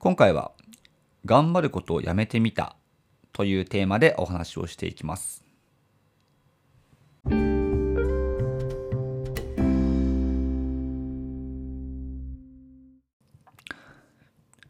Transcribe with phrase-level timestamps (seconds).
[0.00, 0.52] 今回は
[1.24, 2.76] 頑張ることをやめてみた
[3.32, 5.42] というテーマでお話をしていきます。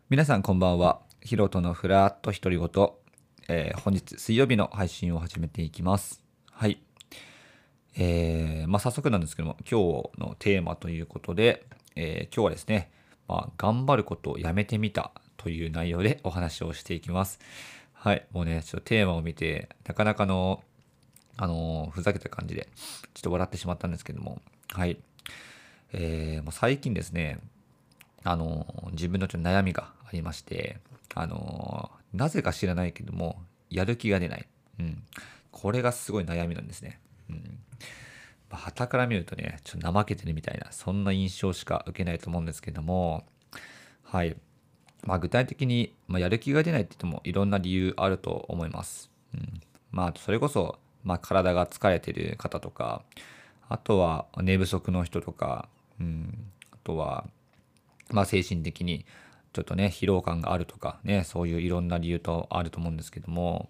[0.09, 1.03] 皆さんこんばんは。
[1.21, 2.89] ヒロトのフラット独り言、
[3.49, 6.23] えー、本日水曜日の配信を始めていきます。
[6.51, 6.81] はい。
[7.99, 11.67] えー、まあ早速なんですけども今日のテーマということで、
[11.97, 12.91] えー、今日はですね
[13.29, 17.39] まあ、頑張ることをやめてみたという内容でお話をしていきます。
[17.93, 18.27] はい。
[18.33, 20.63] もうね、ちょっとテーマを見て、なかなかの、
[21.37, 22.69] あのふざけた感じで、
[23.15, 24.41] ちょっと笑ってしまったんですけども、
[24.71, 24.99] はい。
[25.93, 27.39] えー、もう最近ですね、
[28.25, 30.79] あの自分のちょっと悩みがありまして、
[31.15, 34.47] あのなぜか知らないけども、やる気が出ない。
[34.81, 35.03] うん。
[35.51, 37.01] これがすごい悩みなんですね。
[37.31, 37.59] うん。
[38.51, 43.25] はたから見るとね、ちょっと怠けてるみたいな、そんな印象しか受けないと思うんですけども、
[44.03, 44.37] はい。
[45.05, 49.11] まあ、具体的に、まあ、やる気が出ないって言ってもいろんな理由あると思います。
[49.35, 49.61] うん、
[49.91, 53.03] まあ、それこそ、まあ、体が疲れてる方とか、
[53.69, 55.69] あとは寝不足の人とか、
[56.01, 57.27] うん、あとは、
[58.11, 59.05] まあ、精神的に
[59.53, 63.69] ちょっとね、疲労感があるとかね、そういういろんな理由とあると思うんですけども、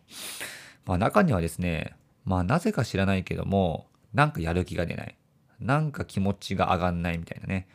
[0.86, 5.16] まあ、中にはですね、まあ、なぜか知らないけども、なんかやる気が出ない。
[5.60, 7.68] なんか気持ちが上がんないみたいなね。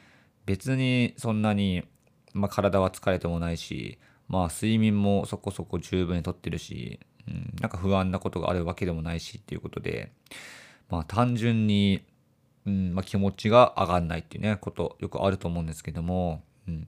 [0.46, 1.84] 別にそんなに、
[2.34, 10.12] まあ、体は疲れてもないし、まあ睡眠もそこそこ十分にとってるし、うん、なんか不安なことがあるわけでもないしっていうことで、
[10.90, 12.04] まあ単純に、
[12.66, 16.88] うんまあ、気持ちが上がんないっていうね、ことよくあると思うんですけども、うん、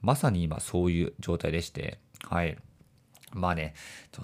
[0.00, 2.56] まさに今そういう状態でして、はい。
[3.32, 3.74] まあね、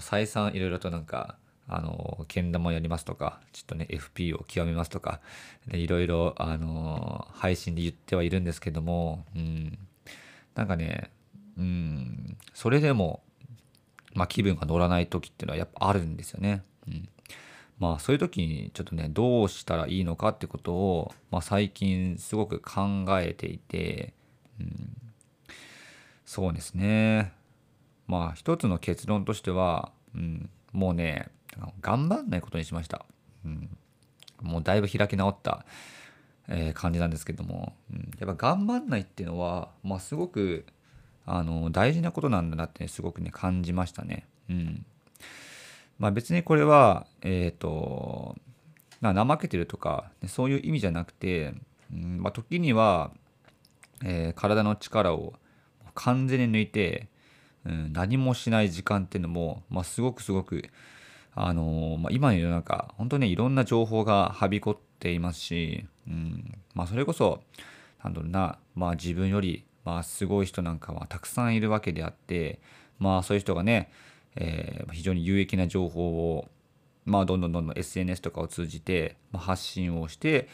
[0.00, 1.36] 再三いろいろとなんか、
[1.68, 5.20] あの、けん玉やりますとか、ちょっとね、FP を極めますとか、
[5.70, 9.78] いろいろ、あの、配信で言ってはいるんですけども、うん、
[10.54, 11.10] なんかね、
[11.58, 13.22] うん、それでも、
[14.14, 16.62] まあ、気分が乗らない時っていうのはやっぱあるんですよね。
[16.86, 17.08] うん、
[17.78, 24.14] まあそういう時にちょっとねどうしたらいいのかってことを、まあ、最近すごく考えていて、
[24.60, 24.96] うん、
[26.24, 27.32] そうですね。
[28.06, 31.28] まあ一つの結論としては、うん、もうね
[31.80, 33.04] 頑張んないことにしました。
[33.44, 33.68] うん、
[34.42, 35.64] もうだいぶ開き直った、
[36.48, 40.66] えー、感じなんですけども、うん、やっぱ頑張んないっていうのは、まあ、すごく
[41.26, 44.26] あの大事なことなんだなって、ね、すごくね感じましたね。
[44.48, 44.86] うん。
[45.98, 48.36] まあ、別にこれは、えっ、ー、と
[49.02, 51.54] 怠けてるとかそういう意味じゃなくて、
[51.92, 52.22] うん。
[52.22, 53.10] まあ、時には、
[54.04, 55.34] えー、体の力を
[55.94, 57.08] 完全に抜いて、
[57.66, 60.70] うん、何もしない時間っていうのも、まあ、すごくすごく
[61.40, 67.42] あのまあ、今の世の中本当にねいろんな情報がはびこっていますし、うんまあ、それこそ
[68.02, 72.58] なんだろうな、まあ、自分より、まあ、すごい人なんかはたくさんいるわけであって、
[72.98, 73.88] まあ、そういう人がね、
[74.34, 76.48] えー、非常に有益な情報を、
[77.04, 80.48] まあ、どんどんどんどん SNS とかを通じて、ま、発信をして、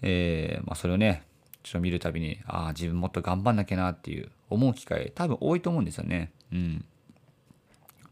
[0.00, 1.24] えーまあ、それをね
[1.64, 6.30] ちょっと見るたびにああ自分もっと頑張んなきゃなっていう思う機会多分多いと思うんですよね。
[6.52, 6.84] うん、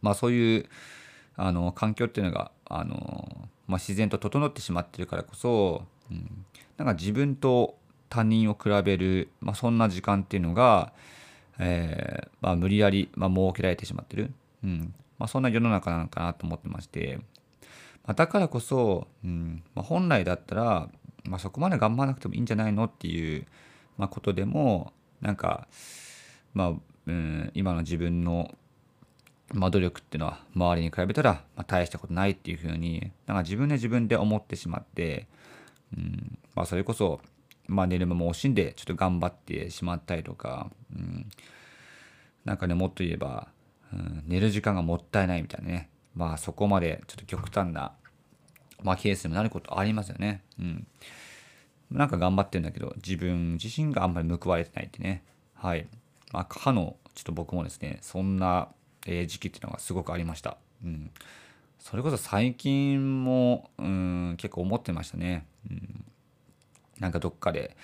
[0.02, 0.68] まあそういう
[1.38, 6.44] あの環境っていうのがあの、まあ、自然と整ってしまってるからこそ、うん、
[6.76, 7.76] なんか自分と
[8.10, 10.92] 他人を比べる、まあ、そんな時間っていうのが、
[11.60, 14.32] えーまあ、無理やり、まあ、設けられてしまってる、
[14.64, 14.94] うん。
[15.18, 17.20] ま、そんな世の中なのかなと思ってまして、
[18.04, 19.62] ま、だからこそ、うん。
[19.74, 20.88] ま、本来だったら、
[21.24, 23.46] ま、そこまで頑張らなくてもいいんじゃないのっていう、
[23.96, 25.68] ま、ことでもなんか、
[26.54, 26.72] まあ
[27.06, 28.54] うん、今の自分の
[29.54, 35.26] まあ、努力っていうのは周りに比べたら、ま、大したことないっていうふうになんか自分で自分で思ってしまって、
[35.96, 37.20] うんまあ、それこそ、
[37.66, 41.26] まあ、寝る間も惜しんでちょっと頑張ってしまったりとか、うん、
[42.44, 43.48] なんかねもっと言えば、
[43.92, 47.92] うん、寝る時間がもったいないみたいなねまあそこまでちょっと極端な、
[48.82, 50.42] まあ、ケースにもなることありますよね。
[50.58, 50.86] うん、
[51.90, 55.22] なんか頑張ってるんだけど自分自身があんまり報われてないってね。
[55.54, 55.86] はい、
[56.32, 58.68] まあ、かのちょっと僕もですねそんな
[59.06, 60.56] え、時期っていうのがすごくありました。
[60.84, 61.10] うん、
[61.78, 65.46] それこそ最近も、うん、結構思ってましたね。
[65.70, 66.04] うん、
[66.98, 67.76] なんかどっかで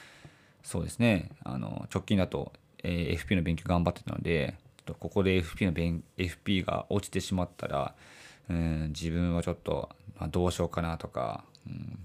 [0.63, 2.53] そうですねあの直近だと、
[2.83, 4.57] えー、FP の勉強頑張ってたので
[4.99, 7.95] ここで FP の勉 FP が落ちてしまったら、
[8.51, 11.99] うん、自分はちょっと、まあ、どうしようかなとか、うん、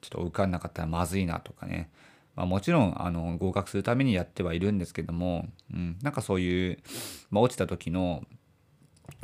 [0.00, 1.90] ちょっと受かんなかったらまずいなとかね
[2.34, 6.78] まあ、もちろんあの合格するためにやってはいるんですけども、うん、なんかそういう、
[7.30, 8.24] まあ、落ちた時の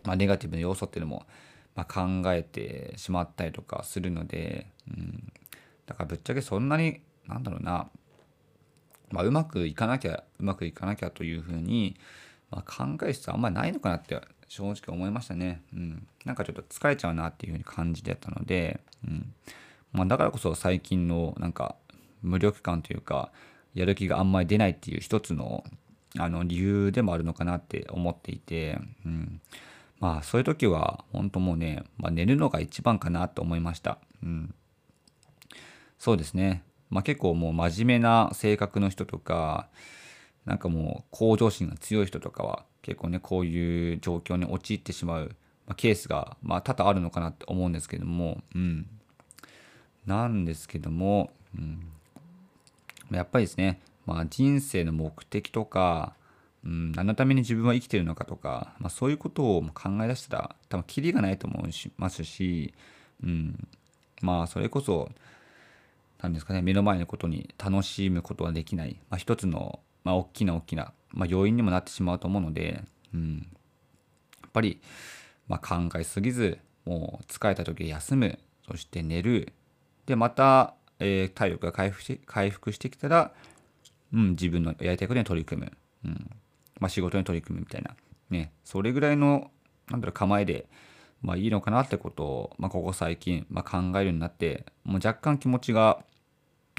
[0.05, 1.27] まあ、ネガティブな要素っていうのも、
[1.75, 5.33] ま、考えてしまったりとかするので、うん、
[5.87, 7.89] だからぶっちゃけそんなになんだろうな、
[9.11, 11.97] まあ、うまくいかなきゃうまくいかなきゃというふうに、
[12.51, 15.63] ま、考える必要あんまりないのかなって正直思いましたね。
[15.73, 16.07] うん。
[16.27, 19.33] なんかちょっと疲れちゃうなっていうふうに感じてたので、うん。
[19.93, 21.77] まあ、だからこそ最近のなんか
[22.21, 23.33] 無力感というか、
[23.75, 25.65] やる気があんまり出ないっていう一つの
[26.19, 29.41] あの理由でもあるのかなって思っていて、うん。
[30.01, 33.99] まあそういう時は本当もうね、まあ、寝るのが一番かなと思いました。
[34.23, 34.55] うん。
[35.99, 36.65] そうですね。
[36.91, 39.69] まあ結構もう真面目な性格の人とか、
[40.45, 45.37] なんかもう向上心が強い人とかは結構ねこういう状況に陥ってしまう、
[45.67, 48.87] まケースがまあ多々あるのかなって思うんですけども、うん、
[50.05, 51.87] なんですけども、うん、
[53.13, 56.15] やっぱりですね、まあ、人生の目的とか、
[56.65, 62.73] うん、何のために自分は生きてるのかとか、まあ、そういうことを考え出したら多分キリがないと思いますし、
[63.23, 63.69] うん、
[64.21, 65.11] まあそれこそ
[66.21, 72.83] 何ですかね目の前のことに楽しむことはできない、まあ、一つのまあ、大きな大きな、まあ、要因にもなってしまうと思うので、
[73.15, 73.47] うん、
[74.41, 74.81] やっぱり、
[75.49, 78.39] まあ、考えすぎずもう疲れた時休む。
[78.69, 79.53] そして寝る。
[80.07, 83.33] でまた、えー、体力が回復し回復してきたら、
[84.13, 85.73] うん、自分のやりたいことに取り組む、
[86.05, 86.31] うん。
[86.81, 87.95] まあ、仕事に取り組むみたいな、
[88.31, 89.51] ね、それぐらいの
[89.91, 90.67] なんだろう構えで、
[91.21, 96.03] まあ、いいのかなってことを、まあ、ここ最近、まあ、考えるようになってもう若干気持ちが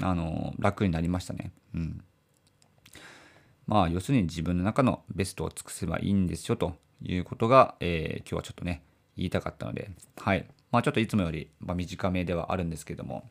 [0.02, 1.52] あの楽になりましたね。
[1.74, 2.04] うん。
[3.66, 8.82] まあ、要するに自分の中のベストを尽くせばいいんですよということが、えー、今日はちょっとね、
[9.16, 10.46] 言いたかったので、はい。
[10.70, 13.30] まあ、ちょっといつもより、ま短めではあるんですけども、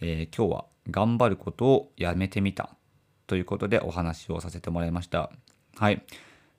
[0.00, 2.76] えー、今日は頑張ることをやめてみた。
[3.26, 5.30] ということでお話をさせてもらいました。
[5.76, 6.02] はい。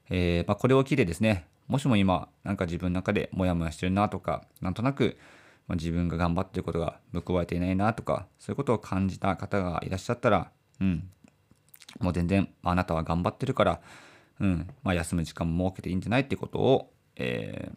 [0.09, 5.17] えー、まあ、これを聞いてですね、もしも今、なんか自分の中でモヤモヤしてるなとか、なんとなく、
[5.67, 11.09] ま自分が頑張ってることが報われていないなとか、そういうことを感じた方がいらっしゃったら、うん、
[11.99, 13.81] もう全然あなたは頑張ってるから、
[14.39, 17.71] うんまあ、休む時間も設けていいんじゃないってことを、え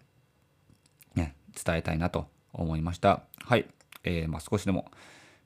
[1.16, 1.34] ー、ね、
[1.64, 3.22] 伝えたいなと思いました。
[3.44, 3.66] はい。
[4.04, 4.90] えー、まあ、少しでも、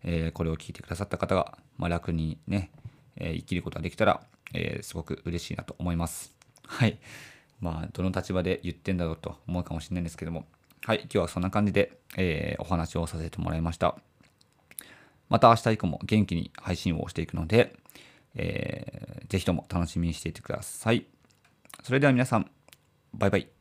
[0.03, 2.71] えー、これを聞いてくださった方が、まあ、楽にね、
[3.17, 4.21] え生きることができたら、
[4.53, 6.35] えすごく嬉しいなと思います。
[6.67, 6.99] はい。
[7.61, 10.47] まあ、どの立場で言ってんだろうと思うかもしれないんですけども、
[10.85, 11.01] はい。
[11.03, 13.97] 今日はそんな感じで、えお話をさせてもらいました。
[15.29, 17.75] また明日以降も元気に配信をしていくので、
[18.35, 21.07] えー、ぜひとも楽しみにしていてください。
[21.83, 22.51] それでは皆さん、
[23.15, 23.54] バイバイ。